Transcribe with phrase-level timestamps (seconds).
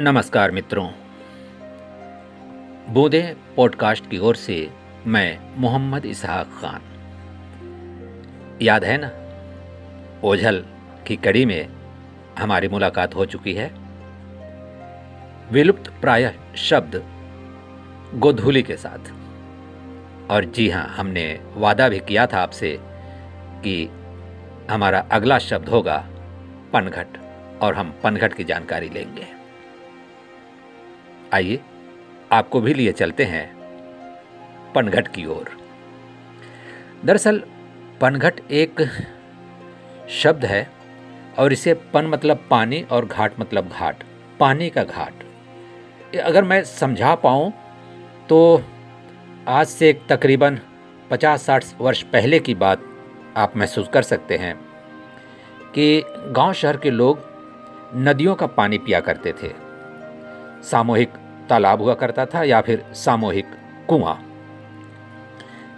[0.00, 0.90] नमस्कार मित्रों।
[2.88, 4.70] बूंदे पॉडकास्ट की ओर से
[5.06, 6.80] मैं मोहम्मद इसहाक खान।
[8.62, 9.10] याद है ना?
[10.24, 10.64] ओझल
[11.06, 11.68] की कड़ी में
[12.38, 13.74] हमारी मुलाकात हो चुकी है।
[15.52, 17.02] विलुप्त प्राय शब्द
[18.14, 19.12] गोधूली के साथ।
[20.30, 22.78] और जी हाँ हमने वादा भी किया था आपसे
[23.64, 23.90] कि
[24.70, 26.08] हमारा अगला शब्द होगा
[26.72, 27.06] पनघट,
[27.62, 29.39] और हम पनघट की जानकारी लेंगे।
[31.34, 31.60] आइए,
[32.32, 33.56] आपको भी लिए चलते हैं
[34.74, 35.50] पनघट की ओर।
[37.04, 37.42] दरअसल,
[38.00, 38.80] पनघट एक
[40.08, 40.70] शब्द है,
[41.38, 43.96] और इसे पन मतलब पानी और घाट मतलब घाट,
[44.40, 45.12] पानी का घाट।
[46.16, 47.52] अगर मैं समझा पाऊँ
[48.28, 48.62] तो
[49.48, 50.58] आज से तकरीबन
[51.10, 52.82] 50-60 वर्ष पहले की बात
[53.36, 54.54] आप महसूस कर सकते हैं
[55.74, 57.20] कि गाँव शहर के लोग
[57.96, 59.69] नदियों का पानी पिया करते थे।
[60.62, 61.12] सामूहिक
[61.48, 63.46] तालाब हुआ करता था या फिर सामूहिक
[63.88, 64.18] कुआँ।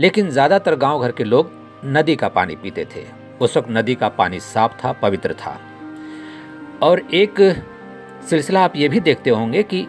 [0.00, 1.50] लेकिन ज़्यादातर गाँव घर के लोग
[1.86, 3.04] नदी का पानी पीते थे।
[3.40, 5.58] उस वक्त नदी का पानी साफ़ था, पवित्र था।
[6.82, 7.40] और एक
[8.30, 9.86] सिलसिला आप ये भी देखते होंगे कि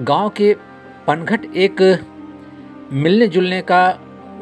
[0.00, 0.54] गाँव के
[1.06, 1.82] पनघट एक
[2.92, 3.80] मिलने जुलने का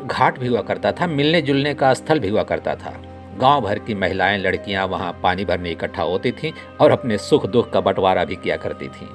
[0.04, 2.94] घाट भी हुआ करता था मिलने जुलने का स्थल भी हुआ करता था।
[3.38, 7.70] गाँव भर की महिलाएँ, लड़कियाँ वहाँ पानी भरने इकट्ठा होती थीं और अपने सुख दुख
[7.72, 9.06] का बंटवारा भी किया करती थीं।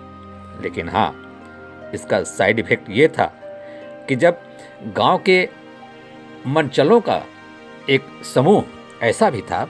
[0.62, 1.10] लेकिन हाँ
[1.94, 3.26] इसका साइड इफ़ेक्ट ये था
[4.10, 4.42] कि जब
[4.98, 5.48] गाँव के
[6.48, 7.22] मनचलों का
[7.90, 8.64] एक समूह
[9.04, 9.68] ऐसा भी था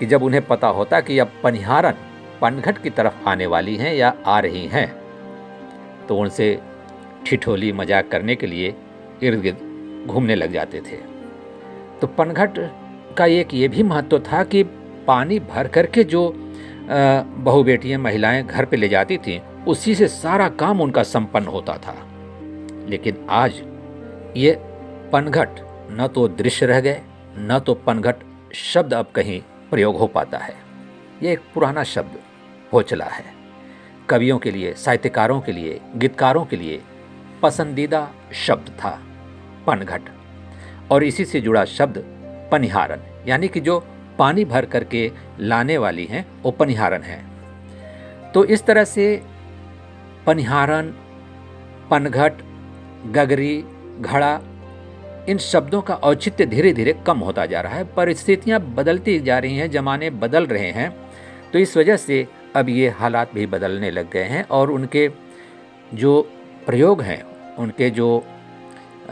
[0.00, 1.94] कि जब उन्हें पता होता कि अब पनिहारन
[2.40, 4.86] पनघट की तरफ़ आने वाली हैं या आ रही हैं
[6.06, 6.58] तो उनसे
[7.26, 8.74] ठिठोली मज़ाक करने के लिए
[9.22, 10.96] इर्द गिर्द घूमने लग जाते थे।
[12.00, 12.58] तो पनघट
[13.18, 14.62] का एक ये भी महत्व था कि
[15.06, 16.32] पानी भर करके जो
[16.90, 19.38] बहु बेटियाँ महिलाएँ घर पे ले जाती थीं
[19.68, 21.96] उसी से सारा काम उनका संपन्न होता था।
[22.88, 23.52] लेकिन आज
[24.36, 24.58] ये
[25.12, 25.48] पनघट
[25.92, 27.00] न तो दृश्य रह गए,
[27.36, 28.16] न तो पनघट
[28.54, 30.54] शब्द अब कहीं प्रयोग हो पाता है।
[31.22, 32.18] ये एक पुराना शब्द
[32.72, 33.24] हो चला है।
[34.08, 36.82] कवियों के लिए, साहित्यकारों के लिए, गीतकारों के लिए
[37.42, 39.02] पसंदीदा शब्द था
[39.66, 40.02] पनघट।
[40.90, 42.04] और इसी से जुड़ा शब्द
[42.52, 43.86] पनिहारन, यानी कि जो
[44.18, 47.26] पानी भर करके लाने वाली हैं, वो पनिहारन है।
[48.32, 49.22] तो इस तरह से
[50.30, 50.92] पनिहारन,
[51.90, 52.32] पनघट,
[53.12, 53.56] गगरी,
[54.00, 54.40] घड़ा,
[55.28, 59.56] इन शब्दों का औचित्य धीरे धीरे कम होता जा रहा है। परिस्थितियाँ बदलती जा रही
[59.56, 60.90] हैं, जमाने बदल रहे हैं
[61.52, 62.26] तो इस वजह से
[62.56, 65.08] अब ये हालात भी बदलने लग गए हैं और उनके
[65.94, 66.20] जो
[66.66, 67.22] प्रयोग हैं,
[67.56, 68.24] उनके जो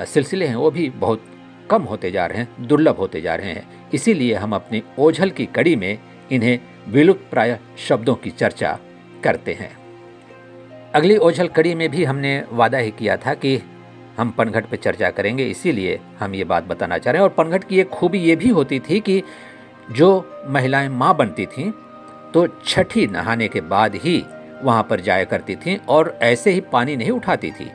[0.07, 1.25] सिलसिले हैं, वो भी बहुत
[1.71, 5.47] कम होते जा रहे हैं, दुर्लभ होते जा रहे हैं। इसीलिए हम अपनी ओझल की
[5.47, 5.99] कड़ी में
[6.33, 6.59] इन्हें
[6.89, 7.59] विलुप्त प्राय
[7.89, 8.79] शब्दों की चर्चा
[9.25, 9.88] करते हैं।
[10.95, 13.57] अगली ओझल कड़ी में भी हमने वादा ही किया था कि
[14.19, 17.65] हम पनघट पर चर्चा करेंगे, इसीलिए हम ये बात बताना चाह रहे हैं। और पनघट
[17.65, 19.23] की एक खूबी ये भी होती थी कि
[19.91, 20.09] जो
[20.49, 21.71] महिलाएँ माँ बनती थीं
[22.35, 24.23] तो छठी नहाने के बाद ही
[24.63, 27.71] वहाँ पर जाया करती थीं और ऐसे ही पानी नहीं उठाती थी।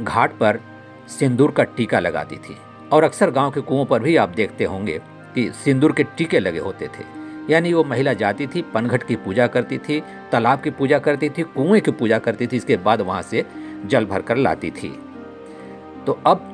[0.00, 0.60] घाट पर
[1.08, 2.56] सिंदूर का टीका लगाती थी।
[2.92, 4.98] और अक्सर गाँव के कुओं पर भी आप देखते होंगे
[5.34, 9.46] कि सिंदूर के टीके लगे होते थे। यानी वो महिला जाती थी, पनघट की पूजा
[9.46, 13.22] करती थी, तालाब की पूजा करती थी, कुएँ की पूजा करती थी, इसके बाद वहाँ
[13.22, 13.44] से
[13.86, 14.88] जल भर कर लाती थी।
[16.06, 16.48] तो अब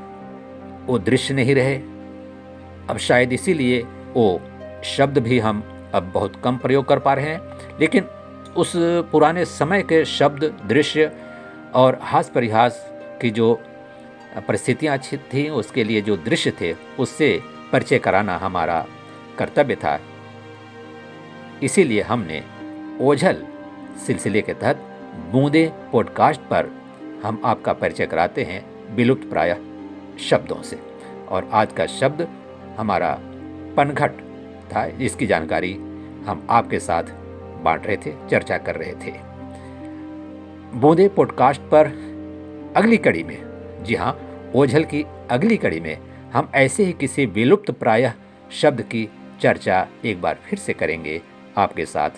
[0.87, 1.75] वो दृश्य नहीं रहे।
[2.91, 3.83] अब शायद इसीलिए
[4.15, 4.41] वो
[4.85, 5.63] शब्द भी हम
[5.95, 7.41] अब बहुत कम प्रयोग कर पा रहे हैं,
[7.81, 8.05] लेकिन
[8.57, 8.73] उस
[9.13, 11.13] पुराने समय के शब्द, दृश्य
[11.75, 13.61] और हास परिहास की जो
[14.49, 17.41] परिस्थितियाँ अच्छी थी, उसके लिए जो दृश्य थे, उससे
[17.73, 18.87] परिचय कराना हमारा
[19.39, 19.99] कर्तव्य था।
[21.63, 22.43] इसीलिए हमने
[23.01, 23.43] ओझल
[24.07, 24.77] सिलसिले के तहत
[25.33, 26.71] बूंदे पॉडकास्ट पर
[27.25, 28.63] हम आपका परिचय कराते हैं
[28.95, 29.57] विलुप्त प्राय
[30.21, 30.79] शब्दों से।
[31.29, 32.27] और आज का शब्द
[32.79, 33.19] हमारा
[33.77, 34.21] पनघट
[34.75, 35.73] था इसकी जानकारी
[36.27, 37.03] हम आपके साथ
[37.63, 39.13] बांट रहे थे, चर्चा कर रहे थे।
[40.81, 41.87] बूंदे पॉडकास्ट पर
[42.77, 43.39] अगली कड़ी में,
[43.85, 44.19] जी हाँ
[44.55, 45.99] ओझल की अगली कड़ी में
[46.33, 48.13] हम ऐसे ही किसी विलुप्त प्राय
[48.53, 49.09] शब्द की
[49.41, 51.21] चर्चा एक बार फिर से करेंगे।
[51.59, 52.11] आपके साथ।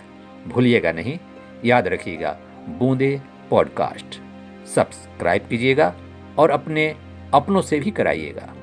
[0.48, 1.18] भूलिएगा नहीं,
[1.64, 2.38] याद रखिएगा,
[2.68, 3.20] बूंदे
[3.50, 4.20] पॉडकास्ट।
[4.68, 5.94] सब्सक्राइब कीजिएगा
[6.38, 6.96] और अपने
[7.34, 8.54] अपनों से भी कराइएगा।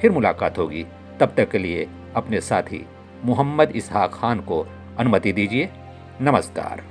[0.00, 0.86] फिर मुलाकात होगी।
[1.20, 2.86] तब तक के लिए अपने साथी
[3.24, 4.66] मोहम्मद इसहा खान को
[4.98, 5.68] अनुमति दीजिए।
[6.20, 6.84] नमस्कार।